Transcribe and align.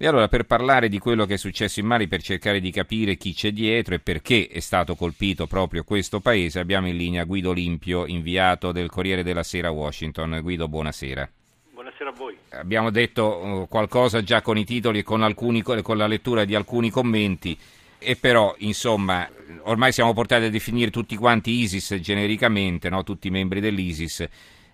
E 0.00 0.06
allora 0.06 0.28
per 0.28 0.44
parlare 0.44 0.88
di 0.88 1.00
quello 1.00 1.26
che 1.26 1.34
è 1.34 1.36
successo 1.36 1.80
in 1.80 1.86
Mali, 1.86 2.06
per 2.06 2.22
cercare 2.22 2.60
di 2.60 2.70
capire 2.70 3.16
chi 3.16 3.34
c'è 3.34 3.50
dietro 3.50 3.96
e 3.96 3.98
perché 3.98 4.46
è 4.46 4.60
stato 4.60 4.94
colpito 4.94 5.48
proprio 5.48 5.82
questo 5.82 6.20
paese, 6.20 6.60
abbiamo 6.60 6.86
in 6.86 6.96
linea 6.96 7.24
Guido 7.24 7.50
Limpio, 7.50 8.06
inviato 8.06 8.70
del 8.70 8.90
Corriere 8.90 9.24
della 9.24 9.42
Sera 9.42 9.68
a 9.68 9.72
Washington. 9.72 10.38
Guido, 10.40 10.68
buonasera. 10.68 11.28
Buonasera 11.72 12.10
a 12.10 12.12
voi. 12.12 12.36
Abbiamo 12.50 12.90
detto 12.90 13.24
uh, 13.24 13.68
qualcosa 13.68 14.22
già 14.22 14.40
con 14.40 14.56
i 14.56 14.64
titoli 14.64 15.00
e 15.00 15.02
con, 15.02 15.24
alcuni, 15.24 15.62
con 15.62 15.96
la 15.96 16.06
lettura 16.06 16.44
di 16.44 16.54
alcuni 16.54 16.90
commenti, 16.90 17.58
e 17.98 18.14
però 18.14 18.54
insomma 18.58 19.28
ormai 19.62 19.90
siamo 19.90 20.12
portati 20.12 20.44
a 20.44 20.50
definire 20.50 20.92
tutti 20.92 21.16
quanti 21.16 21.50
ISIS 21.50 21.96
genericamente, 22.00 22.88
no? 22.88 23.02
tutti 23.02 23.26
i 23.26 23.32
membri 23.32 23.58
dell'ISIS 23.58 24.28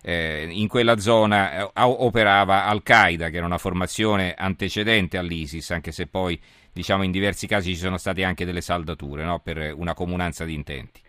eh, 0.07 0.47
in 0.51 0.67
quella 0.67 0.99
zona 0.99 1.63
eh, 1.63 1.71
operava 1.73 2.65
Al-Qaeda, 2.65 3.29
che 3.29 3.37
era 3.37 3.45
una 3.45 3.57
formazione 3.57 4.35
antecedente 4.37 5.17
all'ISIS, 5.17 5.71
anche 5.71 5.91
se 5.91 6.05
poi 6.05 6.39
diciamo, 6.71 7.01
in 7.03 7.09
diversi 7.09 7.47
casi 7.47 7.73
ci 7.73 7.79
sono 7.79 7.97
state 7.97 8.23
anche 8.23 8.45
delle 8.45 8.61
saldature 8.61 9.23
no? 9.23 9.39
per 9.43 9.73
una 9.75 9.95
comunanza 9.95 10.45
di 10.45 10.53
intenti. 10.53 11.01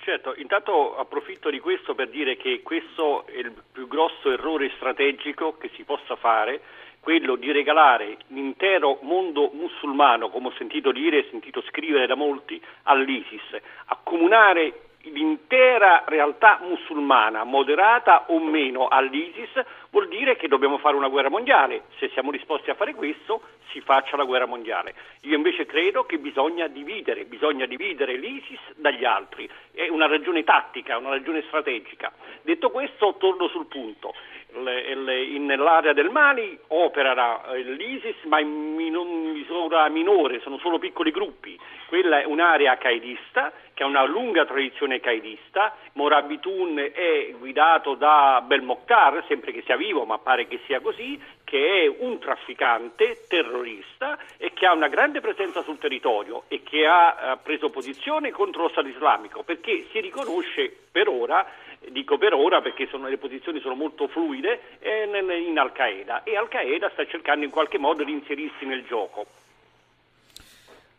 Certo, 0.00 0.34
intanto 0.36 0.96
approfitto 0.96 1.50
di 1.50 1.60
questo 1.60 1.94
per 1.94 2.08
dire 2.08 2.36
che 2.36 2.62
questo 2.64 3.24
è 3.26 3.38
il 3.38 3.52
più 3.70 3.86
grosso 3.86 4.32
errore 4.32 4.72
strategico 4.74 5.56
che 5.56 5.70
si 5.76 5.84
possa 5.84 6.16
fare, 6.16 6.60
quello 6.98 7.36
di 7.36 7.52
regalare 7.52 8.16
l'intero 8.28 8.98
mondo 9.02 9.50
musulmano, 9.54 10.28
come 10.28 10.48
ho 10.48 10.54
sentito 10.58 10.90
dire 10.90 11.18
e 11.18 11.28
sentito 11.30 11.62
scrivere 11.68 12.06
da 12.06 12.16
molti, 12.16 12.60
all'ISIS, 12.82 13.60
accomunare 13.86 14.89
l'intera 15.04 16.04
realtà 16.06 16.58
musulmana, 16.62 17.44
moderata 17.44 18.24
o 18.28 18.38
meno 18.38 18.88
all'ISIS, 18.88 19.64
vuol 19.90 20.08
dire 20.08 20.36
che 20.36 20.48
dobbiamo 20.48 20.78
fare 20.78 20.96
una 20.96 21.08
guerra 21.08 21.30
mondiale. 21.30 21.84
Se 21.98 22.10
siamo 22.10 22.30
disposti 22.30 22.70
a 22.70 22.74
fare 22.74 22.94
questo, 22.94 23.40
si 23.70 23.80
faccia 23.80 24.16
la 24.16 24.24
guerra 24.24 24.46
mondiale. 24.46 24.94
Io 25.22 25.36
invece 25.36 25.66
credo 25.66 26.04
che 26.04 26.18
bisogna 26.18 26.66
dividere, 26.66 27.24
bisogna 27.24 27.66
dividere 27.66 28.16
l'ISIS 28.16 28.60
dagli 28.76 29.04
altri. 29.04 29.48
È 29.72 29.88
una 29.88 30.06
ragione 30.06 30.44
tattica, 30.44 30.98
una 30.98 31.10
ragione 31.10 31.42
strategica. 31.46 32.12
Detto 32.42 32.70
questo, 32.70 33.16
torno 33.18 33.48
sul 33.48 33.66
punto. 33.66 34.14
Nell'area 34.52 35.92
del 35.92 36.10
Mali 36.10 36.58
opera 36.68 37.52
eh, 37.52 37.62
l'ISIS, 37.62 38.22
ma 38.24 38.40
in 38.40 38.74
misura 39.32 39.88
minore, 39.88 40.40
sono 40.40 40.58
solo 40.58 40.78
piccoli 40.78 41.10
gruppi. 41.10 41.58
Quella 41.86 42.20
è 42.20 42.24
un'area 42.24 42.76
qaedista 42.76 43.52
che 43.74 43.82
ha 43.82 43.86
una 43.86 44.04
lunga 44.04 44.44
tradizione 44.44 45.00
qaedista. 45.00 45.74
Morabitun 45.94 46.78
è 46.92 47.34
guidato 47.38 47.94
da 47.94 48.42
Belmokhtar, 48.46 49.24
sempre 49.26 49.52
che 49.52 49.62
sia 49.62 49.76
vivo, 49.76 50.04
ma 50.04 50.18
pare 50.18 50.46
che 50.46 50.60
sia 50.66 50.80
così, 50.80 51.18
che 51.44 51.82
è 51.82 51.96
un 51.98 52.18
trafficante 52.20 53.24
terrorista 53.26 54.18
e 54.36 54.52
che 54.52 54.66
ha 54.66 54.72
una 54.72 54.88
grande 54.88 55.20
presenza 55.20 55.62
sul 55.62 55.78
territorio 55.78 56.44
e 56.46 56.62
che 56.62 56.86
ha 56.86 57.32
eh, 57.32 57.36
preso 57.42 57.70
posizione 57.70 58.30
contro 58.30 58.62
lo 58.62 58.68
Stato 58.68 58.86
islamico 58.86 59.42
perché 59.42 59.86
si 59.90 59.98
riconosce 59.98 60.72
per 60.92 61.08
ora 61.08 61.44
dico 61.88 62.18
per 62.18 62.34
ora 62.34 62.60
perché 62.60 62.86
sono, 62.90 63.08
le 63.08 63.18
posizioni 63.18 63.60
sono 63.60 63.74
molto 63.74 64.08
fluide, 64.08 64.60
in 64.82 65.58
Al-Qaeda. 65.58 66.22
E 66.22 66.36
Al-Qaeda 66.36 66.90
sta 66.92 67.06
cercando 67.06 67.44
in 67.44 67.50
qualche 67.50 67.78
modo 67.78 68.04
di 68.04 68.12
inserirsi 68.12 68.64
nel 68.64 68.84
gioco. 68.84 69.26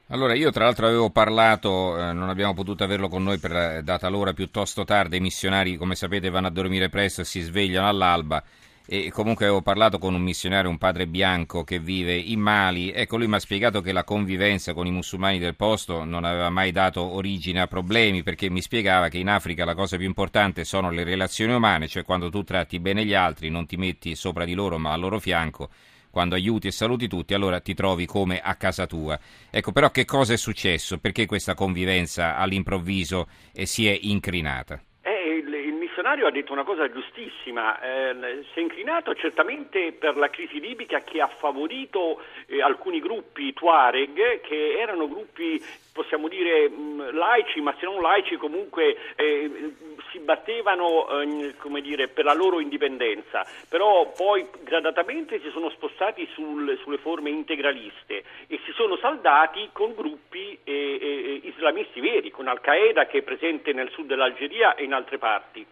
Allora, 0.07 0.33
io 0.33 0.51
tra 0.51 0.65
l'altro 0.65 0.87
avevo 0.87 1.09
parlato, 1.09 1.97
eh, 1.97 2.11
non 2.11 2.27
abbiamo 2.27 2.53
potuto 2.53 2.83
averlo 2.83 3.07
con 3.07 3.23
noi 3.23 3.37
per 3.39 3.51
eh, 3.55 3.81
data 3.81 4.09
l'ora 4.09 4.33
piuttosto 4.33 4.83
tarda, 4.83 5.15
i 5.15 5.21
missionari 5.21 5.77
come 5.77 5.95
sapete 5.95 6.29
vanno 6.29 6.47
a 6.47 6.51
dormire 6.51 6.89
presto 6.89 7.21
e 7.21 7.25
si 7.25 7.39
svegliano 7.39 7.87
all'alba 7.87 8.43
e 8.85 9.11
comunque 9.11 9.45
avevo 9.45 9.61
parlato 9.61 9.97
con 9.97 10.13
un 10.13 10.21
missionario, 10.21 10.69
un 10.69 10.77
padre 10.77 11.07
bianco 11.07 11.63
che 11.63 11.79
vive 11.79 12.15
in 12.15 12.39
Mali, 12.39 12.91
ecco 12.91 13.17
lui 13.17 13.27
mi 13.27 13.35
ha 13.35 13.39
spiegato 13.39 13.81
che 13.81 13.91
la 13.91 14.03
convivenza 14.03 14.73
con 14.73 14.87
i 14.87 14.91
musulmani 14.91 15.39
del 15.39 15.55
posto 15.55 16.03
non 16.03 16.25
aveva 16.25 16.49
mai 16.49 16.71
dato 16.71 17.01
origine 17.01 17.61
a 17.61 17.67
problemi 17.67 18.23
perché 18.23 18.49
mi 18.49 18.61
spiegava 18.61 19.07
che 19.07 19.17
in 19.17 19.29
Africa 19.29 19.65
la 19.65 19.75
cosa 19.75 19.97
più 19.97 20.05
importante 20.05 20.63
sono 20.63 20.89
le 20.89 21.03
relazioni 21.03 21.53
umane, 21.53 21.87
cioè 21.87 22.03
quando 22.03 22.29
tu 22.29 22.43
tratti 22.43 22.79
bene 22.79 23.05
gli 23.05 23.13
altri, 23.13 23.49
non 23.49 23.65
ti 23.65 23.77
metti 23.77 24.15
sopra 24.15 24.45
di 24.45 24.53
loro 24.53 24.77
ma 24.77 24.91
al 24.91 24.99
loro 24.99 25.19
fianco 25.19 25.69
quando 26.11 26.35
aiuti 26.35 26.67
e 26.67 26.71
saluti 26.71 27.07
tutti, 27.07 27.33
allora 27.33 27.61
ti 27.61 27.73
trovi 27.73 28.05
come 28.05 28.41
a 28.41 28.55
casa 28.55 28.85
tua. 28.85 29.17
Ecco, 29.49 29.71
però 29.71 29.89
che 29.89 30.05
cosa 30.05 30.33
è 30.33 30.37
successo? 30.37 30.99
Perché 30.99 31.25
questa 31.25 31.55
convivenza 31.55 32.35
all'improvviso 32.35 33.27
eh, 33.53 33.65
si 33.65 33.87
è 33.87 33.97
incrinata? 33.99 34.79
Eh, 35.91 35.97
il, 35.97 35.97
il, 35.97 35.97
missionario 35.97 36.27
ha 36.27 36.31
detto 36.31 36.53
una 36.53 36.63
cosa 36.63 36.89
giustissima, 36.89 37.79
eh, 37.81 38.45
si 38.53 38.59
è 38.59 38.61
inclinato 38.61 39.13
certamente 39.13 39.91
per 39.91 40.15
la 40.15 40.29
crisi 40.29 40.59
libica 40.59 41.01
che 41.01 41.21
ha 41.21 41.27
favorito 41.27 42.21
eh, 42.47 42.61
alcuni 42.61 42.99
gruppi 42.99 43.53
Tuareg 43.53 44.41
che 44.41 44.77
erano 44.79 45.07
gruppi 45.07 45.61
possiamo 45.91 46.27
dire 46.27 46.69
mh, 46.69 47.15
laici, 47.15 47.61
ma 47.61 47.75
se 47.79 47.85
non 47.85 48.01
laici 48.01 48.37
comunque 48.37 48.97
eh, 49.15 49.73
si 50.11 50.19
battevano 50.19 51.07
eh, 51.21 51.81
dire, 51.81 52.07
per 52.07 52.25
la 52.25 52.33
loro 52.33 52.59
indipendenza, 52.59 53.45
però 53.67 54.11
poi 54.15 54.47
gradatamente 54.63 55.39
si 55.41 55.49
sono 55.51 55.69
spostati 55.69 56.27
sul, 56.33 56.77
sulle 56.81 56.97
forme 56.97 57.29
integraliste 57.29 58.23
e 58.47 58.59
si 58.65 58.71
sono 58.73 58.97
saldati 58.97 59.69
con 59.71 59.93
gruppi 59.93 60.57
eh, 60.63 60.97
eh 61.01 61.41
islamisti 61.43 61.99
veri, 61.99 62.31
con 62.31 62.47
Al-Qaeda 62.47 63.05
che 63.05 63.19
è 63.19 63.21
presente 63.23 63.73
nel 63.73 63.89
sud 63.91 64.07
dell'Algeria 64.07 64.75
e 64.75 64.83
in 64.83 64.93
altre 64.93 65.17
parti. 65.17 65.65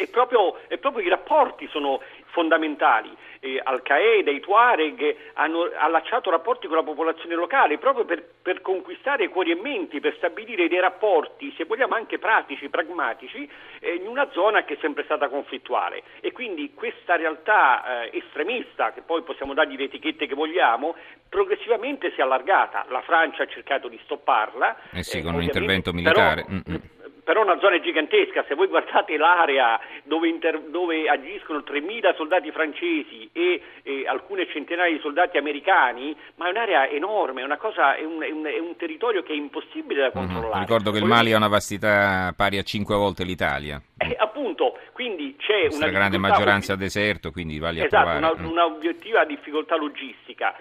E 0.00 0.06
proprio, 0.06 0.56
e 0.68 0.78
proprio 0.78 1.04
i 1.04 1.10
rapporti 1.10 1.68
sono 1.68 2.00
fondamentali. 2.30 3.14
Eh, 3.40 3.60
Al-Qaeda, 3.62 4.30
i 4.30 4.40
Tuareg 4.40 5.16
hanno 5.34 5.68
allacciato 5.76 6.30
rapporti 6.30 6.68
con 6.68 6.76
la 6.76 6.82
popolazione 6.82 7.34
locale 7.34 7.76
proprio 7.76 8.06
per, 8.06 8.24
per, 8.40 8.62
conquistare 8.62 9.28
cuori 9.28 9.50
e 9.50 9.60
menti, 9.60 10.00
per 10.00 10.14
stabilire 10.16 10.68
dei 10.68 10.80
rapporti, 10.80 11.52
se 11.54 11.64
vogliamo 11.64 11.96
anche 11.96 12.18
pratici, 12.18 12.70
pragmatici, 12.70 13.46
eh, 13.80 13.96
in 13.96 14.06
una 14.06 14.26
zona 14.32 14.64
che 14.64 14.74
è 14.74 14.78
sempre 14.80 15.04
stata 15.04 15.28
conflittuale. 15.28 16.02
E 16.20 16.32
quindi 16.32 16.72
questa 16.72 17.16
realtà 17.16 18.04
eh, 18.04 18.16
estremista, 18.16 18.92
che 18.92 19.02
poi 19.02 19.20
possiamo 19.20 19.52
dargli 19.52 19.76
le 19.76 19.84
etichette 19.84 20.26
che 20.26 20.34
vogliamo, 20.34 20.96
progressivamente 21.28 22.10
si 22.12 22.20
è 22.20 22.22
allargata. 22.22 22.86
La 22.88 23.02
Francia 23.02 23.42
ha 23.42 23.46
cercato 23.46 23.88
di 23.88 24.00
stopparla. 24.04 24.76
Eh 24.94 25.02
sì, 25.02 25.20
con 25.20 25.34
un 25.34 25.42
intervento 25.42 25.92
militare. 25.92 26.44
Però, 26.44 26.56
mm-hmm 26.56 26.98
però 27.30 27.44
una 27.44 27.60
zona 27.60 27.78
gigantesca, 27.78 28.44
se 28.48 28.56
voi 28.56 28.66
guardate 28.66 29.16
l'area 29.16 29.78
dove, 30.02 30.26
inter- 30.26 30.68
dove 30.68 31.08
agiscono 31.08 31.60
3.000 31.60 32.16
soldati 32.16 32.50
francesi 32.50 33.30
e, 33.32 33.62
e, 33.84 34.04
alcune 34.04 34.48
centinaia 34.48 34.92
di 34.92 34.98
soldati 34.98 35.38
americani, 35.38 36.16
ma 36.34 36.48
è 36.48 36.50
un'area 36.50 36.88
enorme, 36.88 37.44
è, 37.44 37.56
cosa, 37.56 37.94
è, 37.94 38.02
un, 38.02 38.20
è, 38.20 38.32
un, 38.32 38.44
è 38.46 38.58
un, 38.58 38.74
territorio 38.76 39.22
che 39.22 39.32
è 39.32 39.36
impossibile 39.36 40.00
da 40.00 40.10
mhm. 40.12 40.12
controllare. 40.12 40.54
Mm-hmm. 40.54 40.60
Ricordo 40.62 40.90
che 40.90 40.98
il 40.98 41.04
Mali 41.04 41.32
ha 41.32 41.36
una 41.36 41.46
vastità 41.46 42.34
pari 42.36 42.58
a 42.58 42.62
5 42.62 42.96
volte 42.96 43.22
l'Italia. 43.22 43.80
Eh, 43.96 44.16
appunto, 44.18 44.76
quindi 44.92 45.36
c'è 45.38 45.68
una 45.70 45.88
grande 45.88 46.18
maggioranza 46.18 46.72
a 46.72 46.76
deserto, 46.76 47.30
quindi 47.30 47.60
vale 47.60 47.84
esatto, 47.84 48.08
a 48.08 48.18
trovare. 48.18 48.42
Una, 48.42 48.42
mm. 48.42 48.50
un'obiettiva 48.50 49.24
difficoltà 49.24 49.76
logistica. 49.76 50.52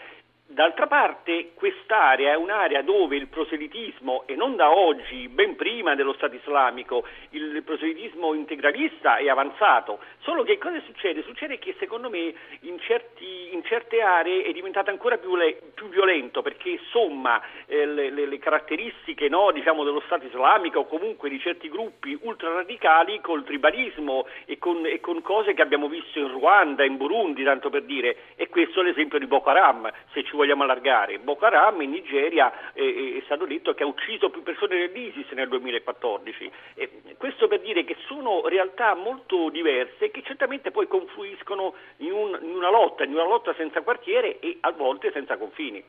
D'altra 0.52 0.88
parte 0.88 1.52
quest'area 1.54 2.32
è 2.32 2.36
un'area 2.36 2.82
dove 2.82 3.16
il 3.16 3.28
proselitismo, 3.28 4.24
e 4.26 4.34
non 4.34 4.56
da 4.56 4.76
oggi, 4.76 5.28
ben 5.28 5.56
prima 5.56 5.94
dello 5.94 6.14
Stato 6.14 6.34
islamico, 6.34 7.06
il 7.30 7.62
proselitismo 7.64 8.34
integralista 8.34 9.18
è 9.18 9.30
avanzato, 9.30 10.00
solo 10.22 10.42
che 10.42 10.58
cosa 10.58 10.82
succede? 10.88 11.22
Succede 11.22 11.60
che 11.60 11.76
secondo 11.78 12.10
me 12.10 12.34
in, 12.62 12.80
certi, 12.80 13.54
in 13.54 13.64
certe 13.64 14.02
aree 14.02 14.42
è 14.42 14.52
diventato 14.52 14.90
ancora 14.90 15.20
più, 15.20 15.36
le, 15.36 15.56
più 15.76 15.88
violento 15.90 16.42
perché 16.42 16.80
somma 16.90 17.40
eh, 17.68 17.86
le, 17.86 18.10
le, 18.10 18.26
le, 18.26 18.40
caratteristiche 18.40 19.30
no, 19.30 19.52
diciamo, 19.52 19.84
dello 19.84 20.02
Stato 20.08 20.26
islamico 20.26 20.80
o 20.80 20.88
comunque 20.88 21.30
di 21.30 21.40
certi 21.40 21.70
gruppi 21.70 22.18
ultraradicali 22.24 23.22
col 23.22 23.44
tribalismo 23.44 24.26
e 24.46 24.58
con, 24.58 24.84
e 24.88 25.00
con 25.00 25.22
cose 25.22 25.54
che 25.54 25.62
abbiamo 25.62 25.88
visto 25.88 26.18
in 26.18 26.32
Ruanda, 26.32 26.84
in 26.84 26.98
Burundi, 26.98 27.44
tanto 27.44 27.70
per 27.70 27.84
dire, 27.84 28.34
e 28.36 28.50
questo 28.50 28.82
è 28.82 28.84
l'esempio 28.84 29.20
di 29.20 29.28
Boko 29.28 29.52
Haram, 29.52 29.88
se 30.12 30.24
ci 30.24 30.38
vogliamo 30.40 30.64
allargare. 30.64 31.20
Boko 31.20 31.46
Haram 31.46 31.82
in 31.82 31.92
Nigeria 31.92 32.72
eh, 32.74 33.20
è 33.20 33.22
stato 33.26 33.46
detto 33.46 33.74
che 33.74 33.84
ha 33.84 33.86
ucciso 33.86 34.30
più 34.30 34.42
persone 34.42 34.78
dell'ISIS 34.78 35.30
nel 35.32 35.50
2014. 35.50 36.52
Eh, 36.76 36.90
questo 37.18 37.48
per 37.50 37.60
dire 37.60 37.84
che 37.84 37.98
sono 38.08 38.48
realtà 38.48 38.96
molto 38.96 39.50
diverse 39.50 40.12
che 40.12 40.24
certamente 40.24 40.72
poi 40.72 40.88
confluiscono 40.88 41.74
in, 41.98 42.12
un, 42.12 42.40
in 42.42 42.56
una 42.56 42.70
lotta, 42.70 43.04
in 43.04 43.12
una 43.12 43.26
lotta 43.26 43.54
senza 43.56 43.82
quartiere 43.82 44.40
e 44.40 44.58
a 44.62 44.72
volte 44.72 45.12
senza 45.12 45.38
confini. 45.38 45.84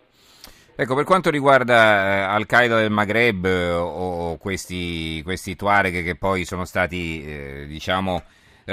Ecco, 0.75 0.95
per 0.95 1.05
quanto 1.05 1.31
riguarda 1.31 1.75
eh, 1.75 2.21
Al-Qaeda 2.23 2.77
del 2.79 2.91
Maghreb 2.91 3.45
eh, 3.45 3.71
o 3.73 4.37
questi, 4.39 5.23
questi 5.23 5.55
Tuareg 5.55 6.03
che 6.03 6.17
poi 6.17 6.45
sono 6.45 6.65
stati, 6.65 7.23
eh, 7.25 7.67
diciamo, 7.67 8.23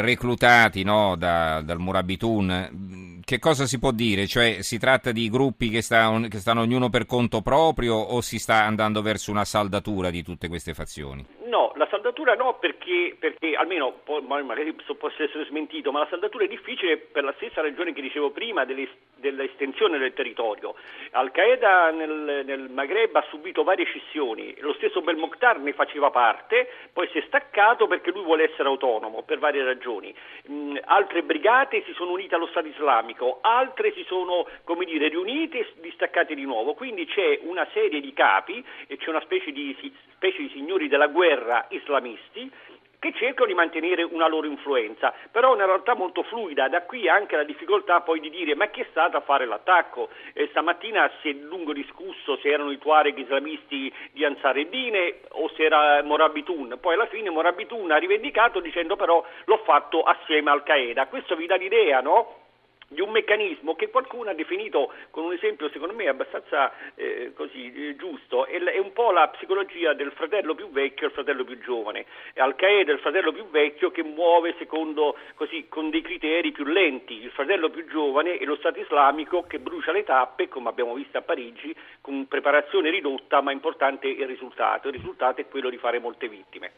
reclutati 0.01 0.83
no, 0.83 1.15
da, 1.15 1.61
dal 1.61 1.79
Murabitun. 1.79 3.19
Che 3.23 3.39
cosa 3.39 3.65
si 3.65 3.77
può 3.77 3.91
dire? 3.91 4.25
Cioè, 4.25 4.61
si 4.61 4.77
tratta 4.77 5.11
di 5.11 5.29
gruppi 5.29 5.69
che, 5.69 5.81
sta, 5.81 6.19
che 6.29 6.39
stanno 6.39 6.61
ognuno 6.61 6.89
per 6.89 7.05
conto 7.05 7.41
proprio 7.41 7.95
o 7.95 8.21
si 8.21 8.39
sta 8.39 8.63
andando 8.63 9.01
verso 9.01 9.31
una 9.31 9.45
saldatura 9.45 10.09
di 10.09 10.23
tutte 10.23 10.47
queste 10.47 10.73
fazioni? 10.73 11.25
No, 11.47 11.71
la 11.75 11.87
saldatura 11.89 12.35
no 12.35 12.57
perché, 12.59 13.15
perché 13.17 13.55
almeno 13.55 14.01
magari 14.27 14.73
può 14.73 15.07
essere 15.07 15.45
smentito, 15.45 15.93
ma 15.93 15.99
la 15.99 16.07
saldatura 16.09 16.43
è 16.43 16.47
difficile 16.47 16.97
per 16.97 17.23
la 17.23 17.33
stessa 17.37 17.61
ragione 17.61 17.93
che 17.93 18.01
dicevo 18.01 18.31
prima 18.31 18.65
dell'estensione 18.65 19.97
del 19.97 20.13
territorio. 20.13 20.75
Al-Qaeda 21.11 21.91
nel, 21.91 22.43
nel, 22.45 22.69
Maghreb 22.69 23.15
ha 23.15 23.25
subito 23.29 23.63
varie 23.63 23.85
scissioni, 23.85 24.57
lo 24.59 24.73
stesso 24.73 24.99
Belmokhtar 25.01 25.59
ne 25.59 25.71
faceva 25.71 26.09
parte, 26.09 26.69
poi 26.91 27.07
si 27.13 27.17
è 27.17 27.23
staccato 27.27 27.87
perché 27.87 28.11
lui 28.11 28.23
vuole 28.23 28.51
essere 28.51 28.67
autonomo 28.67 29.23
per 29.23 29.39
varie 29.39 29.63
ragioni. 29.63 30.13
Mm, 30.51 30.75
altre 30.83 31.23
brigate 31.23 31.83
si 31.85 31.93
sono 31.93 32.11
unite 32.11 32.35
allo 32.35 32.47
Stato 32.47 32.67
islamico, 32.67 33.39
altre 33.39 33.93
si 33.93 34.03
sono 34.03 34.45
come 34.65 34.83
dire, 34.83 35.07
riunite 35.07 35.59
e 35.59 35.67
distaccate 35.79 36.35
di 36.35 36.43
nuovo, 36.43 36.73
quindi 36.73 37.05
c'è 37.05 37.39
una 37.43 37.65
serie 37.71 38.01
di 38.01 38.11
capi 38.11 38.61
e 38.87 38.97
c'è 38.97 39.07
una 39.07 39.21
specie 39.21 39.53
di, 39.53 39.73
specie 40.17 40.41
di 40.41 40.49
signori 40.49 40.89
della 40.89 41.07
guerra 41.07 41.36
guerra 41.37 41.65
islamisti 41.69 42.51
che 42.99 43.13
cercano 43.13 43.45
di 43.45 43.53
mantenere 43.53 44.01
una 44.01 44.27
loro 44.27 44.47
influenza, 44.47 45.13
però 45.31 45.51
è 45.51 45.53
una 45.53 45.65
realtà 45.65 45.93
molto 45.93 46.23
fluida, 46.23 46.67
da 46.67 46.81
qui 46.81 47.07
anche 47.07 47.35
la 47.35 47.43
difficoltà 47.43 48.01
poi 48.01 48.19
di 48.19 48.31
dire 48.31 48.55
ma 48.55 48.65
chi 48.69 48.81
è 48.81 48.87
stato 48.89 49.17
a 49.17 49.21
fare 49.21 49.45
l'attacco? 49.45 50.09
Eh, 50.33 50.47
stamattina 50.47 51.07
si 51.21 51.29
è 51.29 51.33
lungo 51.33 51.73
discusso 51.73 52.37
se 52.37 52.49
erano 52.49 52.71
i 52.71 52.79
Tuareg 52.79 53.15
islamisti 53.15 53.93
di 54.11 54.25
Ansar 54.25 54.57
Eddine 54.57 55.19
o 55.33 55.47
se 55.49 55.65
era 55.65 56.01
Morabitun, 56.01 56.79
poi 56.81 56.95
alla 56.95 57.05
fine 57.05 57.29
Morabitun 57.29 57.91
ha 57.91 57.97
rivendicato 57.97 58.59
dicendo 58.61 58.95
però 58.95 59.23
l'ho 59.45 59.57
fatto 59.63 60.01
assieme 60.01 60.49
al 60.49 60.63
Qaeda, 60.63 61.05
questo 61.05 61.35
vi 61.35 61.45
dà 61.45 61.55
l'idea, 61.55 62.01
no? 62.01 62.45
Di 62.89 63.01
un 63.01 63.09
meccanismo 63.09 63.75
che 63.75 63.89
qualcuno 63.89 64.29
ha 64.29 64.33
definito 64.33 64.93
con 65.09 65.25
un 65.25 65.33
esempio 65.33 65.69
secondo 65.69 65.93
me 65.93 66.07
abbastanza 66.07 66.71
eh, 66.95 67.33
così, 67.35 67.89
eh, 67.89 67.95
giusto, 67.95 68.45
è, 68.45 68.61
è, 68.61 68.77
un 68.77 68.93
po' 68.93 69.11
la 69.11 69.27
psicologia 69.29 69.93
del 69.93 70.11
fratello 70.11 70.55
più 70.55 70.69
vecchio 70.69 71.05
e 71.05 71.07
il 71.07 71.13
fratello 71.13 71.43
più 71.43 71.59
giovane. 71.59 72.05
Al-Qaeda 72.35 72.91
è 72.91 72.93
il 72.93 73.01
fratello 73.01 73.31
più 73.31 73.49
vecchio 73.49 73.91
che 73.91 74.03
muove 74.03 74.55
secondo, 74.57 75.17
così, 75.35 75.67
con 75.67 75.89
dei 75.89 76.01
criteri 76.01 76.51
più 76.51 76.65
lenti, 76.65 77.21
il 77.21 77.31
fratello 77.31 77.69
più 77.69 77.85
giovane 77.87 78.37
è 78.37 78.45
lo 78.45 78.55
Stato 78.57 78.79
islamico 78.79 79.43
che 79.43 79.59
brucia 79.59 79.91
le 79.91 80.03
tappe, 80.03 80.47
come 80.47 80.69
abbiamo 80.69 80.93
visto 80.93 81.17
a 81.17 81.21
Parigi, 81.21 81.75
con 82.01 82.27
preparazione 82.27 82.89
ridotta 82.89 83.41
ma 83.41 83.51
importante 83.51 84.07
il 84.07 84.25
risultato. 84.25 84.87
Il 84.87 84.95
risultato 84.95 85.41
è 85.41 85.47
quello 85.47 85.69
di 85.69 85.77
fare 85.77 85.99
molte 85.99 86.27
vittime. 86.27 86.71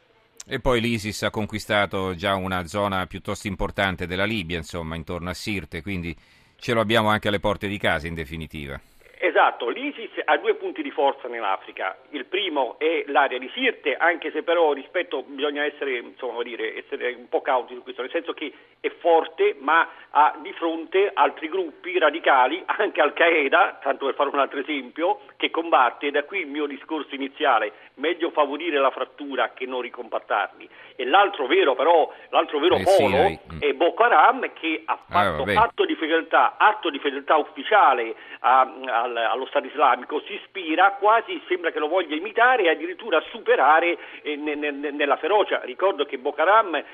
E 0.51 0.59
poi 0.59 0.81
l'ISIS 0.81 1.21
ha 1.21 1.29
conquistato 1.29 2.15
già 2.15 2.33
una 2.33 2.65
zona 2.65 3.05
piuttosto 3.05 3.45
importante 3.45 4.07
della 4.07 4.25
Libia, 4.25 4.57
insomma, 4.57 4.95
intorno 4.95 5.29
a 5.29 5.35
Sirte, 5.35 5.83
quindi 5.83 6.15
ce 6.55 6.73
lo 6.73 6.81
abbiamo 6.81 7.09
anche 7.09 7.27
alle 7.27 7.39
porte 7.39 7.67
di 7.67 7.77
casa 7.77 8.07
in 8.07 8.15
definitiva. 8.15 8.81
Esatto, 9.21 9.67
l'ISIS 9.67 10.11
ha 10.23 10.37
due 10.37 10.55
punti 10.55 10.81
di 10.81 10.91
forza 10.91 11.27
nell'Africa. 11.27 11.97
Il 12.11 12.23
primo 12.23 12.79
è 12.79 13.03
l'area 13.07 13.37
di 13.37 13.51
Sirte, 13.53 13.97
anche 13.97 14.31
se 14.31 14.43
però 14.43 14.71
rispetto 14.71 15.23
bisogna 15.23 15.65
essere, 15.65 15.97
insomma, 15.97 16.41
dire, 16.41 16.77
essere 16.77 17.15
un 17.15 17.27
po' 17.27 17.41
cauti 17.41 17.73
su 17.73 17.83
questo, 17.83 18.01
nel 18.01 18.11
senso 18.11 18.31
che 18.31 18.53
è 18.79 18.89
forte 19.01 19.57
ma 19.59 19.85
ha 20.11 20.37
di 20.41 20.53
fronte 20.53 21.11
altri 21.13 21.49
gruppi 21.49 21.99
radicali, 21.99 22.63
anche 22.65 23.01
Al-Qaeda, 23.01 23.79
tanto 23.83 24.05
per 24.05 24.15
fare 24.15 24.29
un 24.29 24.39
altro 24.39 24.59
esempio, 24.59 25.19
che 25.35 25.49
combatte, 25.51 26.11
da 26.11 26.23
qui 26.23 26.39
il 26.39 26.47
mio 26.47 26.65
discorso 26.65 27.13
iniziale, 27.13 27.73
meglio 27.95 28.31
favorire 28.31 28.79
la 28.79 28.89
frattura 28.89 29.51
che 29.51 29.65
non 29.65 29.81
ricompattarli. 29.81 30.69
E 30.95 31.05
l'altro 31.05 31.45
vero 31.45 31.75
però, 31.75 32.09
l'altro 32.29 32.59
vero 32.59 32.77
eh, 32.77 32.83
polo 32.83 33.27
sì, 33.27 33.39
è 33.59 33.73
Boko 33.73 34.03
Haram 34.03 34.51
che 34.53 34.81
ha 34.85 34.93
ah, 34.93 34.99
fatto 35.09 35.43
ah, 35.43 35.61
atto, 35.61 35.85
di 35.85 35.95
fedeltà, 35.95 36.55
atto 36.57 36.89
di 36.89 36.99
fedeltà 36.99 37.35
ufficiale 37.35 38.15
a, 38.39 38.61
a 38.61 39.07
allo 39.17 39.45
Stato 39.47 39.67
islamico, 39.67 40.21
si 40.25 40.33
ispira, 40.33 40.97
quasi 40.99 41.41
sembra 41.47 41.71
che 41.71 41.79
lo 41.79 41.87
voglia 41.87 42.15
imitare 42.15 42.63
e 42.63 42.69
addirittura 42.69 43.21
superare 43.29 43.97
eh, 44.21 44.35
ne, 44.35 44.55
ne, 44.55 44.71
nella 44.71 45.17
ferocia. 45.17 45.61
Ricordo 45.63 46.05
che 46.05 46.17
Boko 46.17 46.41
Haram 46.41 46.75
eh, 46.75 46.85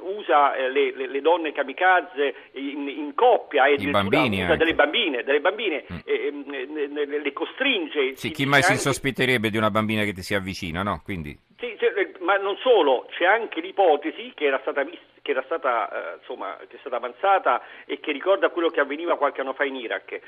usa 0.00 0.54
eh, 0.54 0.70
le, 0.70 0.94
le, 0.94 1.06
le, 1.06 1.20
donne 1.20 1.52
kamikaze 1.52 2.34
in, 2.52 2.88
in 2.88 3.14
coppia 3.14 3.66
e 3.66 3.74
usa 3.74 4.56
delle 4.56 4.74
bambine, 4.74 5.22
delle 5.24 5.40
bambine 5.40 5.84
mm. 5.92 5.96
Eh, 6.04 7.06
le 7.06 7.32
costringe. 7.32 8.16
Sì, 8.16 8.30
chi 8.30 8.46
mai 8.46 8.62
si 8.62 8.76
sospetterebbe 8.76 9.50
di 9.50 9.56
una 9.56 9.70
bambina 9.70 10.04
che 10.04 10.12
ti 10.12 10.22
si 10.22 10.34
avvicina, 10.34 10.82
no? 10.82 11.00
Quindi... 11.04 11.36
Sì, 11.58 11.76
ma 12.20 12.36
non 12.36 12.56
solo, 12.58 13.06
c'è 13.10 13.24
anche 13.24 13.60
l'ipotesi 13.60 14.32
che 14.34 14.44
era 14.44 14.58
stata 14.62 14.84
vista 14.84 15.08
che 15.28 15.34
era 15.34 15.42
stata, 15.44 15.90
eh, 15.90 16.16
insomma, 16.20 16.56
che 16.68 16.76
è 16.76 16.78
stata 16.80 16.96
avanzata 16.96 17.60
e 17.84 18.00
che 18.00 18.12
ricorda 18.12 18.48
quello 18.48 18.70
che 18.70 18.80
avveniva 18.80 19.18
qualche 19.18 19.42
anno 19.42 19.52
fa 19.52 19.64
in 19.64 19.76
Iraq, 19.76 20.20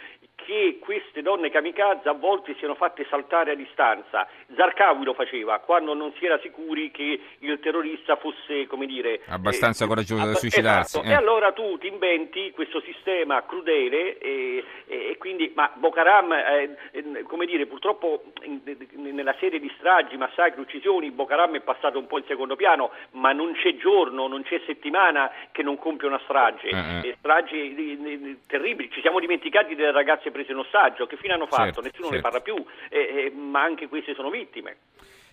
che 0.51 0.79
queste 0.81 1.23
donne 1.23 1.49
kamikaze 1.49 2.09
a 2.09 2.13
volte 2.13 2.57
siano 2.59 2.75
fatte 2.75 3.07
saltare 3.09 3.53
a 3.53 3.55
distanza. 3.55 4.27
Zarqawi 4.57 5.05
lo 5.05 5.15
faceva 5.15 5.61
quando 5.61 5.95
non 5.95 6.13
si 6.19 6.25
era 6.25 6.41
sicuri 6.41 6.91
che 6.91 7.21
il 7.39 7.61
terrorista 7.61 8.17
fosse, 8.17 8.67
come 8.67 8.87
dire, 8.87 9.21
abbastanza 9.29 9.85
eh, 9.85 9.87
coraggioso 9.87 10.27
da 10.27 10.35
suicidarsi. 10.35 10.99
Esatto. 10.99 11.09
Eh. 11.09 11.13
E 11.13 11.15
allora 11.15 11.53
tu 11.53 11.79
ti 11.79 11.87
inventi 11.87 12.51
questo 12.51 12.81
sistema 12.81 13.45
crudele 13.47 14.19
e, 14.19 14.65
e 14.87 15.17
quindi, 15.19 15.53
ma 15.55 15.71
Boko 15.73 16.01
Haram, 16.01 16.33
eh, 16.33 17.23
come 17.29 17.47
dire, 17.47 17.67
purtroppo 17.67 18.25
in, 18.43 18.61
nella 18.95 19.37
serie 19.39 19.61
di 19.61 19.73
stragi, 19.79 20.17
massacri, 20.17 20.61
uccisioni, 20.61 21.13
Boko 21.13 21.33
Haram 21.33 21.55
è 21.55 21.61
passato 21.61 21.97
un 21.97 22.09
po' 22.09 22.19
in 22.19 22.25
secondo 22.27 22.57
piano, 22.57 22.91
ma 23.13 23.31
non 23.31 23.53
c'è 23.53 23.77
giorno, 23.77 24.27
non 24.27 24.43
c'è 24.43 24.61
settimana 24.67 25.31
che 25.53 25.63
non 25.63 25.79
compie 25.79 26.09
una 26.09 26.21
strage, 26.25 26.67
eh, 26.71 27.09
eh. 27.11 27.17
stragi 27.21 28.41
terribili. 28.49 28.91
Ci 28.91 29.01
siamo 29.01 29.21
dimenticati 29.21 29.77
delle 29.77 29.93
ragazze 29.93 30.33
prese 30.41 30.53
in 30.53 30.59
ostaggio, 30.59 31.07
che 31.07 31.17
fine 31.17 31.35
hanno 31.35 31.47
fatto? 31.47 31.65
Certo, 31.65 31.81
Nessuno 31.83 32.11
certo. 32.11 32.17
ne 32.17 32.21
parla 32.21 32.41
più, 32.41 32.65
eh, 32.89 33.33
ma 33.35 33.63
anche 33.63 33.89
queste 33.89 34.15
sono 34.15 34.31
vittime. 34.31 34.77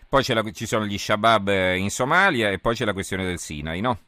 Poi 0.10 0.24
la, 0.28 0.44
ci 0.52 0.66
sono 0.66 0.86
gli 0.86 0.98
Shabab 0.98 1.50
in 1.76 1.90
Somalia 1.90 2.50
e 2.50 2.60
poi 2.60 2.76
c'è 2.76 2.86
la 2.86 2.94
questione 2.94 3.26
del 3.26 3.40
Sinai, 3.40 3.82
no? 3.82 4.00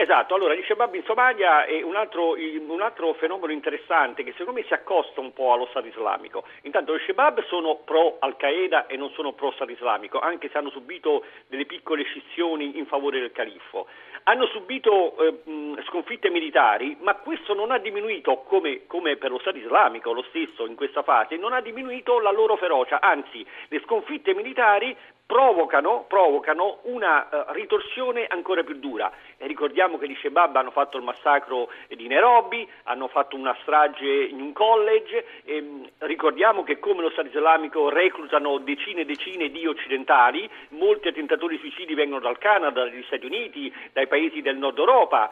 Esatto, 0.00 0.36
allora 0.36 0.54
gli 0.54 0.62
Shabab 0.62 0.94
in 0.94 1.02
Somalia 1.04 1.64
è 1.64 1.82
un 1.82 1.96
altro, 1.96 2.36
un 2.36 2.80
altro, 2.80 3.14
fenomeno 3.14 3.52
interessante 3.52 4.22
che 4.22 4.30
secondo 4.36 4.60
me 4.60 4.64
si 4.68 4.72
accosta 4.72 5.18
un 5.18 5.32
po' 5.32 5.52
allo 5.52 5.66
Stato 5.70 5.88
islamico. 5.88 6.44
Intanto 6.62 6.96
gli 6.96 7.02
Shabab 7.04 7.44
sono 7.46 7.80
pro 7.84 8.18
Al-Qaeda 8.20 8.86
e 8.86 8.96
non 8.96 9.10
sono 9.10 9.32
pro 9.32 9.50
Stato 9.50 9.72
islamico, 9.72 10.20
anche 10.20 10.50
se 10.52 10.58
hanno 10.58 10.70
subito 10.70 11.24
delle 11.48 11.66
piccole 11.66 12.04
scissioni 12.04 12.78
in 12.78 12.86
favore 12.86 13.18
del 13.18 13.32
califfo. 13.32 13.88
Hanno 14.28 14.44
subito 14.48 15.16
eh, 15.16 15.82
sconfitte 15.86 16.28
militari, 16.28 16.98
ma 17.00 17.14
questo 17.14 17.54
non 17.54 17.70
ha 17.70 17.78
diminuito, 17.78 18.42
come, 18.46 18.86
come 18.86 19.16
per 19.16 19.30
lo 19.30 19.38
Stato 19.38 19.56
islamico, 19.56 20.12
lo 20.12 20.22
stesso 20.28 20.66
in 20.66 20.74
questa 20.74 21.02
fase, 21.02 21.38
non 21.38 21.54
ha 21.54 21.62
diminuito 21.62 22.20
la 22.20 22.30
loro 22.30 22.56
ferocia, 22.56 23.00
anzi 23.00 23.44
le 23.68 23.80
sconfitte 23.86 24.34
militari 24.34 24.94
provocano, 25.28 26.06
provocano 26.08 26.78
una 26.84 27.28
uh, 27.30 27.52
ritorsione 27.52 28.24
ancora 28.26 28.64
più 28.64 28.78
dura. 28.78 29.12
E 29.36 29.46
ricordiamo 29.46 29.98
che 29.98 30.08
gli 30.08 30.16
Shebab 30.16 30.56
hanno 30.56 30.70
fatto 30.70 30.96
il 30.96 31.02
massacro 31.02 31.68
di 31.88 32.08
Nairobi, 32.08 32.66
hanno 32.84 33.08
fatto 33.08 33.36
una 33.36 33.54
strage 33.60 34.06
in 34.06 34.40
un 34.40 34.54
college, 34.54 35.42
e, 35.44 35.58
um, 35.58 35.86
ricordiamo 35.98 36.64
che 36.64 36.78
come 36.78 37.02
lo 37.02 37.10
Stato 37.10 37.28
islamico 37.28 37.90
reclutano 37.90 38.56
decine 38.56 39.02
e 39.02 39.04
decine 39.04 39.50
di 39.50 39.66
occidentali, 39.66 40.48
molti 40.70 41.08
attentatori 41.08 41.58
suicidi 41.58 41.92
vengono 41.92 42.20
dal 42.20 42.38
Canada, 42.38 42.84
dagli 42.84 43.02
Stati 43.04 43.26
Uniti, 43.26 43.70
dai 43.92 44.06
paesi 44.06 44.40
del 44.40 44.56
nord 44.56 44.78
Europa, 44.78 45.30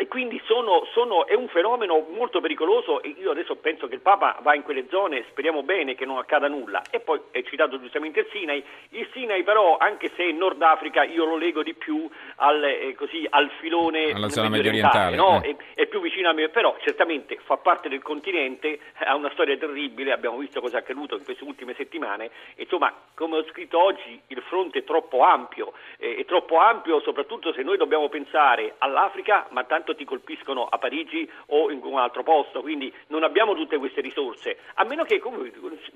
e 0.00 0.08
quindi 0.08 0.40
sono, 0.46 0.86
sono, 0.94 1.26
è 1.26 1.34
un 1.34 1.48
fenomeno 1.48 2.06
molto 2.08 2.40
pericoloso 2.40 3.02
e 3.02 3.14
io 3.20 3.32
adesso 3.32 3.56
penso 3.56 3.86
che 3.86 3.96
il 3.96 4.00
Papa 4.00 4.38
va 4.40 4.54
in 4.54 4.62
quelle 4.62 4.86
zone, 4.88 5.26
speriamo 5.28 5.62
bene 5.62 5.94
che 5.94 6.06
non 6.06 6.16
accada 6.16 6.48
nulla. 6.48 6.80
E 6.90 7.00
poi 7.00 7.20
è 7.30 7.42
citato 7.42 7.78
giustamente 7.78 8.20
il 8.20 8.26
Sinai, 8.30 8.64
il 8.92 9.06
Sinai 9.12 9.42
però 9.42 9.76
anche 9.76 10.10
se 10.16 10.22
in 10.22 10.38
Nord 10.38 10.62
Africa 10.62 11.04
io 11.04 11.26
lo 11.26 11.36
leggo 11.36 11.62
di 11.62 11.74
più 11.74 12.08
al, 12.36 12.64
eh, 12.64 12.94
così, 12.94 13.26
al 13.28 13.50
filone 13.60 14.12
alla 14.12 14.30
zona 14.30 14.48
medio 14.48 14.70
orientale, 14.70 15.16
no? 15.16 15.42
eh. 15.42 15.54
è, 15.74 15.82
è, 15.82 15.86
più 15.86 16.00
vicino 16.00 16.30
a 16.30 16.32
me, 16.32 16.48
però 16.48 16.74
certamente 16.80 17.36
fa 17.44 17.58
parte 17.58 17.90
del 17.90 18.00
continente, 18.00 18.80
ha 19.04 19.14
una 19.14 19.30
storia 19.32 19.58
terribile, 19.58 20.12
abbiamo 20.12 20.38
visto 20.38 20.62
cosa 20.62 20.78
è 20.78 20.80
accaduto 20.80 21.14
in 21.18 21.24
queste 21.24 21.44
ultime 21.44 21.74
settimane, 21.74 22.30
insomma 22.56 22.90
come 23.12 23.36
ho 23.36 23.44
scritto 23.50 23.78
oggi 23.78 24.18
il 24.28 24.42
fronte 24.48 24.78
è 24.78 24.84
troppo 24.84 25.20
ampio, 25.24 25.74
eh, 25.98 26.16
è 26.16 26.24
troppo 26.24 26.56
ampio 26.56 27.00
soprattutto 27.00 27.52
se 27.52 27.60
noi 27.62 27.76
dobbiamo 27.76 28.08
pensare 28.08 28.76
all'Africa, 28.78 29.46
ma 29.50 29.64
tanto 29.64 29.88
ti 29.94 30.04
colpiscono 30.04 30.64
a 30.64 30.78
Parigi 30.78 31.28
o 31.46 31.70
in 31.70 31.80
un 31.82 31.98
altro 31.98 32.22
posto, 32.22 32.60
quindi 32.60 32.92
non 33.08 33.24
abbiamo 33.24 33.54
tutte 33.54 33.78
queste 33.78 34.00
risorse, 34.00 34.58
a 34.74 34.84
meno 34.84 35.04
che, 35.04 35.18
come, 35.18 35.52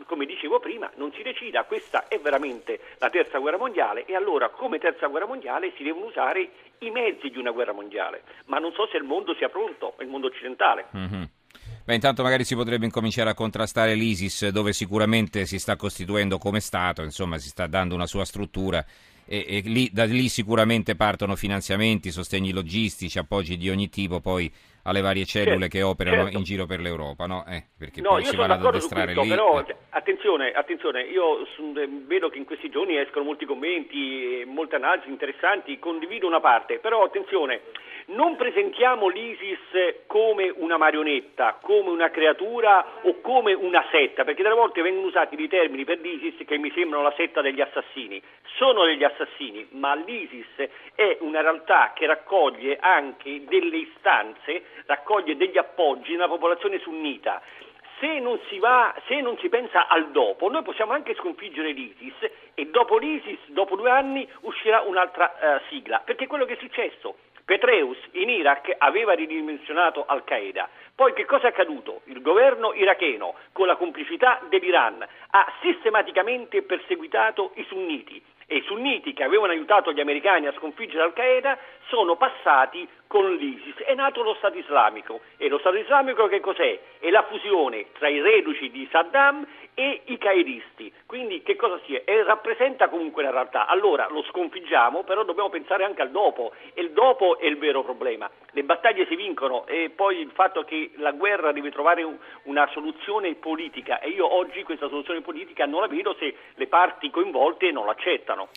come 0.07 0.27
dicevo 0.27 0.61
prima, 0.61 0.91
non 0.97 1.13
si 1.13 1.23
decida 1.23 1.65
questa 1.65 2.09
è 2.09 2.19
veramente 2.19 2.81
la 2.99 3.11
terza 3.11 3.39
guerra 3.39 3.59
mondiale 3.59 4.05
e 4.05 4.15
allora 4.15 4.49
come 4.49 4.79
terza 4.79 5.07
guerra 5.07 5.27
mondiale 5.27 5.73
si 5.77 5.83
devono 5.83 6.07
usare 6.07 6.51
i 6.79 6.91
mezzi 6.91 7.31
di 7.31 7.39
una 7.39 7.51
guerra 7.51 7.73
mondiale, 7.73 8.23
ma 8.47 8.59
non 8.59 8.73
so 8.73 8.87
se 8.91 8.97
il 8.97 9.05
mondo 9.05 9.35
sia 9.35 9.49
pronto, 9.49 9.95
il 10.01 10.09
mondo 10.09 10.27
occidentale. 10.27 10.87
Mm-hmm. 10.97 11.23
Beh, 11.85 11.95
intanto 11.95 12.23
magari 12.23 12.45
si 12.45 12.55
potrebbe 12.55 12.87
incominciare 12.87 13.29
a 13.29 13.35
contrastare 13.35 13.95
l'ISIS, 13.95 14.49
dove 14.49 14.73
sicuramente 14.73 15.45
si 15.45 15.59
sta 15.59 15.77
costituendo 15.77 16.39
come 16.39 16.61
Stato, 16.61 17.03
insomma 17.03 17.37
si 17.37 17.49
sta 17.49 17.67
dando 17.67 17.95
una 17.95 18.07
sua 18.07 18.25
struttura 18.25 18.83
e, 19.27 19.45
e 19.47 19.63
lì, 19.65 19.91
da 19.93 20.05
lì 20.05 20.29
sicuramente 20.29 20.97
partono 20.97 21.37
finanziamenti, 21.37 22.11
sostegni 22.11 22.53
logistici, 22.53 23.19
appoggi 23.19 23.57
di 23.57 23.71
ogni 23.71 23.89
tipo 23.89 24.21
poi 24.21 24.51
alle 24.85 25.01
varie 25.01 25.25
cellule 25.25 25.69
certo, 25.69 25.77
che 25.77 25.83
operano 25.83 26.23
certo. 26.25 26.39
in 26.39 26.45
giro 26.45 26.67
per 26.67 26.81
l'Europa, 26.81 27.27
no? 27.27 27.45
Eh, 27.47 27.65
perché 27.77 28.01
no, 28.01 28.11
poi 28.11 28.25
si 28.25 28.37
vanno 28.37 28.53
ad 28.55 28.65
addestrare 28.65 29.15
questo, 29.15 29.23
lì. 29.23 29.29
Però, 29.31 29.61
eh. 29.61 29.77
attenzione, 29.91 30.53
attenzione, 30.53 31.03
io 31.05 31.47
vedo 32.07 32.29
che 32.29 32.39
in 32.39 32.45
questi 32.45 32.69
giorni 32.69 32.99
escono 32.99 33.25
molti 33.25 33.47
commenti, 33.47 34.45
molte 34.47 34.77
analisi 34.77 35.09
interessanti, 35.09 35.79
condivido 35.79 36.27
una 36.27 36.41
parte, 36.41 36.79
però 36.79 37.03
attenzione, 37.03 37.63
non 38.07 38.37
presentiamo 38.37 39.09
l'ISIS 39.09 40.05
come 40.07 40.53
una 40.57 40.77
marionetta, 40.77 41.59
come 41.63 41.89
una 41.91 42.11
creatura 42.11 42.85
o 43.03 43.21
come 43.21 43.55
una 43.55 43.85
setta, 43.91 44.25
perché 44.25 44.43
delle 44.43 44.55
volte 44.55 44.83
vengono 44.83 45.07
usati 45.07 45.37
dei 45.37 45.49
termini 45.49 45.85
per 45.85 46.01
l'ISIS 46.01 46.47
che 46.47 46.59
mi 46.59 46.71
sembrano 46.75 47.03
la 47.03 47.15
setta 47.17 47.41
degli 47.41 47.61
assassini. 47.61 48.23
Sono 48.57 48.85
degli 48.85 49.05
assassini, 49.05 49.67
ma 49.71 49.95
l'ISIS 49.95 50.69
è 50.95 51.17
una 51.21 51.41
realtà 51.41 51.93
che 51.95 52.07
raccoglie 52.07 52.77
anche 52.79 53.45
delle 53.45 53.77
istanze, 53.77 54.65
raccoglie 54.87 55.37
degli 55.37 55.57
appoggi 55.57 56.13
nella 56.13 56.29
popolazione 56.29 56.79
sunnita. 56.81 57.41
Se 58.01 58.19
non, 58.19 58.39
va, 58.59 58.95
se 59.07 59.21
non, 59.21 59.39
si 59.39 59.49
pensa 59.49 59.87
al 59.87 60.11
dopo, 60.11 60.51
noi 60.51 60.63
possiamo 60.63 60.93
anche 60.93 61.15
sconfiggere 61.15 61.71
l'ISIS 61.71 62.31
e 62.53 62.67
dopo 62.67 62.99
l'ISIS, 62.99 63.39
dopo 63.47 63.77
due 63.77 63.89
anni, 63.89 64.29
uscirà 64.41 64.83
un'altra 64.83 65.33
uh, 65.41 65.61
sigla, 65.69 66.03
perché 66.05 66.27
quello 66.27 66.45
che 66.45 66.55
è 66.55 66.59
successo. 66.59 67.17
Petreus 67.45 67.99
in 68.13 68.31
Iraq 68.31 68.75
aveva 68.79 69.13
ridimensionato 69.13 70.05
Al-Qaeda. 70.07 70.67
Poi 70.95 71.13
che 71.13 71.27
cosa 71.27 71.47
è 71.47 71.49
accaduto? 71.49 72.01
Il 72.05 72.23
governo 72.23 72.73
iracheno, 72.73 73.35
con 73.53 73.67
la 73.67 73.77
complicità 73.77 74.41
dell'Iran, 74.49 75.07
ha 75.31 75.53
sistematicamente 75.61 76.63
perseguitato 76.63 77.53
i 77.57 77.65
sunniti 77.65 78.23
e 78.47 78.57
i 78.57 78.63
sunniti 78.63 79.13
che 79.13 79.25
avevano 79.25 79.53
aiutato 79.53 79.93
gli 79.93 80.01
americani 80.01 80.47
a 80.47 80.53
sconfiggere 80.53 81.03
Al-Qaeda 81.03 81.59
sono 81.89 82.17
passati 82.17 82.89
con 83.15 83.33
l'ISIS. 83.37 83.77
È 83.77 83.95
nato 83.95 84.25
lo 84.25 84.35
Stato 84.35 84.59
islamico 84.59 85.21
e 85.37 85.49
lo 85.49 85.59
Stato 85.59 85.77
islamico 85.77 86.27
che 86.27 86.41
cos'è? 86.41 86.81
È 86.99 87.11
la 87.11 87.23
fusione 87.23 87.93
tra 87.93 88.09
i 88.09 88.21
reduci 88.21 88.73
di 88.73 88.89
Saddam 88.91 89.47
e 89.73 90.01
i 90.07 90.19
qaedisti. 90.19 90.93
Quindi 91.07 91.41
che 91.43 91.55
cosa 91.55 91.79
sia? 91.87 92.03
E 92.05 92.25
rappresenta 92.25 92.89
comunque 92.89 93.23
la 93.23 93.31
realtà. 93.31 93.69
Allora 93.69 94.09
lo 94.11 94.25
sconfiggiamo, 94.25 95.05
però 95.05 95.23
dobbiamo 95.23 95.49
pensare 95.49 95.85
anche 95.85 96.03
al 96.03 96.11
dopo 96.11 96.55
e 96.75 96.83
il 96.83 96.91
dopo 96.91 97.39
è 97.39 97.47
il 97.47 97.57
vero 97.57 97.85
problema. 97.85 98.29
Le 98.51 98.65
battaglie 98.65 99.07
si 99.07 99.15
vincono 99.15 99.65
e 99.69 99.93
poi 99.95 100.19
il 100.19 100.33
fatto 100.33 100.65
che 100.65 100.91
la 100.97 101.13
guerra 101.13 101.53
deve 101.53 101.71
trovare 101.71 102.03
un, 102.03 102.19
una 102.45 102.69
soluzione 102.73 103.33
politica 103.37 104.01
e 104.01 104.09
io 104.09 104.33
oggi 104.35 104.65
questa 104.65 104.89
soluzione 104.89 105.21
politica 105.21 105.67
non 105.67 105.83
la 105.83 105.87
vedo 105.87 106.17
se 106.19 106.35
le 106.55 106.67
parti 106.67 107.11
coinvolte 107.11 107.71
non 107.71 107.87
l'accettano. 107.87 108.49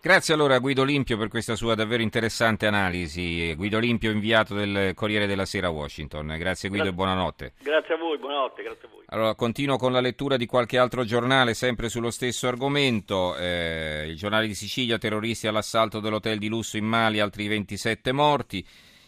Grazie 0.00 0.32
allora 0.32 0.54
a 0.54 0.58
Guido 0.60 0.84
Limpio 0.84 1.18
per 1.18 1.26
questa 1.26 1.56
sua 1.56 1.74
davvero 1.74 2.02
interessante 2.02 2.68
analisi. 2.68 3.52
Guido 3.56 3.80
Limpio, 3.80 4.12
inviato 4.12 4.54
del 4.54 4.94
Corriere 4.94 5.26
della 5.26 5.44
Sera 5.44 5.66
a 5.66 5.70
Washington. 5.70 6.36
Grazie 6.38 6.68
Guido 6.68 6.84
grazie, 6.84 6.88
e 6.88 6.92
buonanotte. 6.92 7.52
Grazie 7.60 7.94
a 7.94 7.96
voi, 7.96 8.16
buonanotte. 8.16 8.62
Grazie 8.62 8.86
a 8.86 8.90
voi. 8.92 9.02
Allora, 9.06 9.34
continuo 9.34 9.76
con 9.76 9.90
la 9.90 10.00
lettura 10.00 10.36
di 10.36 10.46
qualche 10.46 10.78
altro 10.78 11.04
giornale, 11.04 11.52
sempre 11.52 11.88
sullo 11.88 12.12
stesso 12.12 12.46
argomento. 12.46 13.36
Eh, 13.36 14.06
il 14.08 14.16
giornale 14.16 14.46
di 14.46 14.54
Sicilia, 14.54 14.98
terroristi 14.98 15.48
all'assalto 15.48 15.98
dell'hotel 15.98 16.38
di 16.38 16.46
lusso 16.46 16.76
in 16.76 16.84
Mali, 16.84 17.18
altri 17.18 17.48
27 17.48 18.12
morti. 18.12 18.64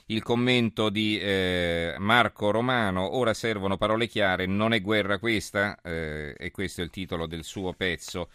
Il 0.07 0.25
commento 0.25 0.89
di 0.89 1.21
eh, 1.21 1.95
Marco 1.99 2.51
Romano, 2.51 3.17
ora 3.17 3.33
servono 3.33 3.77
parole 3.77 4.09
chiare, 4.09 4.47
non 4.47 4.73
è 4.73 4.81
guerra 4.81 5.21
questa, 5.21 5.79
eh, 5.85 6.35
e 6.37 6.51
questo 6.51 6.81
è 6.81 6.85
il 6.85 6.91
titolo 6.91 7.27
del 7.27 7.45
suo 7.45 7.75
pezzo. 7.75 8.29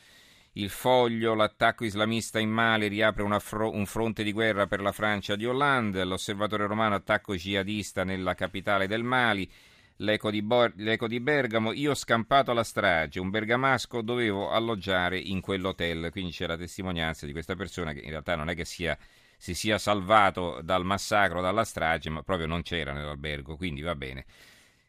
Il 0.57 0.69
foglio, 0.69 1.33
l'attacco 1.33 1.83
islamista 1.83 2.39
in 2.39 2.49
Mali 2.49 2.87
riapre 2.87 3.27
fro- 3.39 3.71
un 3.71 3.85
fronte 3.85 4.23
di 4.23 4.31
guerra 4.31 4.67
per 4.67 4.79
la 4.79 4.93
Francia 4.93 5.35
di 5.35 5.45
Hollande, 5.45 6.05
l'osservatore 6.05 6.65
romano 6.65 6.95
attacco 6.95 7.35
jihadista 7.35 8.05
nella 8.05 8.35
capitale 8.35 8.87
del 8.87 9.03
Mali, 9.03 9.51
l'eco 9.97 10.31
di, 10.31 10.41
Bo- 10.41 10.71
l'eco 10.77 11.09
di 11.09 11.19
Bergamo, 11.19 11.73
io 11.73 11.91
ho 11.91 11.93
scampato 11.93 12.51
alla 12.51 12.63
strage, 12.63 13.19
un 13.19 13.31
bergamasco 13.31 14.01
dovevo 14.01 14.49
alloggiare 14.49 15.19
in 15.19 15.41
quell'hotel, 15.41 16.09
quindi 16.09 16.31
c'è 16.31 16.47
la 16.47 16.55
testimonianza 16.55 17.25
di 17.25 17.33
questa 17.33 17.55
persona 17.55 17.91
che 17.91 17.99
in 17.99 18.11
realtà 18.11 18.37
non 18.37 18.47
è 18.47 18.55
che 18.55 18.63
sia, 18.63 18.97
si 19.35 19.53
sia 19.53 19.77
salvato 19.77 20.61
dal 20.63 20.85
massacro, 20.85 21.41
dalla 21.41 21.65
strage, 21.65 22.09
ma 22.09 22.23
proprio 22.23 22.47
non 22.47 22.61
c'era 22.61 22.93
nell'albergo, 22.93 23.57
quindi 23.57 23.81
va 23.81 23.95
bene. 23.95 24.23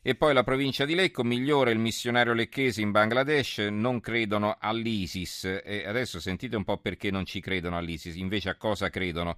E 0.09 0.15
poi 0.15 0.33
la 0.35 0.45
provincia 0.45 0.85
di 0.85 0.95
Lecco, 0.95 1.25
migliore 1.25 1.73
il 1.73 1.81
missionario 1.81 2.33
lecchese 2.33 2.81
in 2.81 2.93
Bangladesh, 2.93 3.59
non 3.73 3.99
credono 3.99 4.57
all'ISIS. 4.61 5.61
E 5.65 5.83
adesso 5.85 6.21
sentite 6.21 6.55
un 6.55 6.63
po' 6.63 6.77
perché 6.77 7.11
non 7.11 7.25
ci 7.25 7.41
credono 7.41 7.77
all'ISIS, 7.77 8.15
invece 8.15 8.51
a 8.51 8.55
cosa 8.55 8.89
credono. 8.89 9.37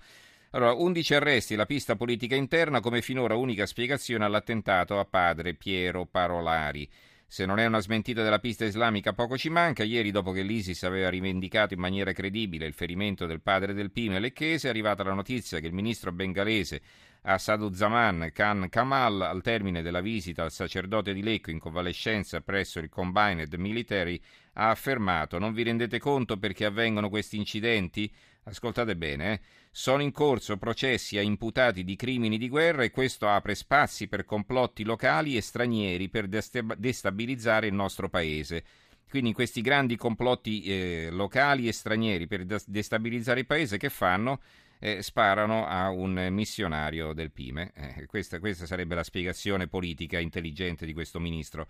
Allora, 0.51 0.75
11 0.75 1.15
arresti, 1.15 1.55
la 1.55 1.65
pista 1.65 1.97
politica 1.97 2.35
interna 2.35 2.81
come 2.81 3.01
finora 3.01 3.35
unica 3.35 3.65
spiegazione 3.65 4.27
all'attentato 4.27 4.99
a 4.99 5.07
padre 5.07 5.55
Piero 5.55 6.05
Parolari. 6.05 6.87
Se 7.27 7.47
non 7.47 7.59
è 7.59 7.65
una 7.65 7.81
smentita 7.81 8.23
della 8.23 8.39
pista 8.39 8.67
islamica 8.67 9.15
poco 9.15 9.39
ci 9.39 9.49
manca, 9.49 9.85
ieri 9.85 10.11
dopo 10.11 10.33
che 10.33 10.43
l'ISIS 10.43 10.83
aveva 10.83 11.09
rivendicato 11.09 11.73
in 11.73 11.81
maniera 11.81 12.13
credibile 12.13 12.67
il 12.67 12.75
ferimento 12.75 13.25
del 13.25 13.41
padre 13.41 13.73
del 13.73 13.91
Pino 13.91 14.19
lecchese 14.19 14.67
è 14.67 14.71
arrivata 14.71 15.03
la 15.03 15.15
notizia 15.15 15.61
che 15.61 15.67
il 15.67 15.73
ministro 15.73 16.13
bengalese 16.13 16.83
a 17.23 17.39
Saduzaman 17.39 18.31
Khan 18.33 18.69
Kamal 18.71 19.21
al 19.23 19.43
termine 19.43 19.83
della 19.83 20.01
visita 20.01 20.45
al 20.45 20.53
sacerdote 20.53 21.13
di 21.13 21.23
Lecco 21.23 21.51
in 21.51 21.59
convalescenza 21.59 22.41
presso 22.41 22.79
il 22.79 22.89
Combined 22.89 23.53
Military 23.55 24.21
ha 24.55 24.71
affermato 24.71 25.39
non 25.39 25.53
vi 25.53 25.63
rendete 25.63 25.99
conto 25.99 26.37
perché 26.37 26.65
avvengono 26.65 27.09
questi 27.09 27.37
incidenti? 27.37 28.11
Ascoltate 28.45 28.97
bene, 28.97 29.33
eh? 29.33 29.41
sono 29.71 30.03
in 30.03 30.11
corso 30.11 30.57
processi 30.57 31.19
a 31.19 31.21
imputati 31.21 31.85
di 31.85 31.97
crimini 31.97 32.39
di 32.39 32.49
guerra 32.49 32.83
e 32.83 32.91
questo 32.91 33.29
apre 33.29 33.55
spazi 33.55 34.09
per 34.09 34.25
complotti 34.25 34.85
locali 34.85 35.37
e 35.37 35.43
stranieri 35.43 36.09
per 36.09 36.29
destabilizzare 36.29 37.67
il 37.67 37.75
nostro 37.75 38.09
paese. 38.09 38.65
Quindi 39.09 39.33
questi 39.33 39.61
grandi 39.61 39.97
complotti 39.97 40.63
eh, 40.63 41.09
locali 41.11 41.69
e 41.69 41.73
stranieri 41.73 42.27
per 42.27 42.45
destabilizzare 42.45 43.41
il 43.41 43.47
paese 43.47 43.77
che 43.77 43.89
fanno? 43.91 44.41
Eh, 44.79 45.03
sparano 45.03 45.67
a 45.67 45.91
un 45.91 46.29
missionario 46.31 47.13
del 47.13 47.31
Pime. 47.31 47.73
Eh, 47.75 48.07
questa, 48.07 48.39
questa 48.39 48.67
sarebbe 48.67 48.95
la 48.95 49.05
spiegazione 49.05 49.67
politica 49.67 50.19
intelligente 50.19 50.87
di 50.87 50.93
questo 50.93 51.19
ministro. 51.21 51.69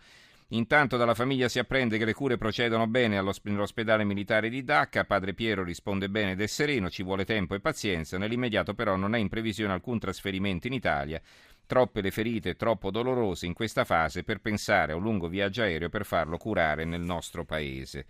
Intanto 0.52 0.96
dalla 0.96 1.14
famiglia 1.14 1.46
si 1.46 1.58
apprende 1.58 1.98
che 1.98 2.06
le 2.06 2.14
cure 2.14 2.38
procedono 2.38 2.86
bene 2.86 3.20
nell'ospedale 3.42 4.04
militare 4.04 4.48
di 4.48 4.64
Dacca, 4.64 5.04
padre 5.04 5.34
Piero 5.34 5.62
risponde 5.62 6.08
bene 6.08 6.30
ed 6.30 6.40
è 6.40 6.46
sereno, 6.46 6.88
ci 6.88 7.02
vuole 7.02 7.26
tempo 7.26 7.54
e 7.54 7.60
pazienza, 7.60 8.16
nell'immediato 8.16 8.72
però 8.72 8.96
non 8.96 9.14
è 9.14 9.18
in 9.18 9.28
previsione 9.28 9.74
alcun 9.74 9.98
trasferimento 9.98 10.66
in 10.66 10.72
Italia, 10.72 11.20
troppe 11.66 12.00
le 12.00 12.10
ferite, 12.10 12.56
troppo 12.56 12.90
dolorose 12.90 13.44
in 13.44 13.52
questa 13.52 13.84
fase 13.84 14.24
per 14.24 14.40
pensare 14.40 14.92
a 14.92 14.96
un 14.96 15.02
lungo 15.02 15.28
viaggio 15.28 15.60
aereo 15.60 15.90
per 15.90 16.06
farlo 16.06 16.38
curare 16.38 16.86
nel 16.86 17.02
nostro 17.02 17.44
paese. 17.44 18.06